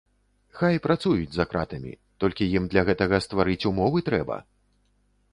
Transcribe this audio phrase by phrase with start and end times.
[0.59, 1.91] Хай працуюць за кратамі,
[2.23, 4.37] толькі ім для гэтага стварыць умовы трэба!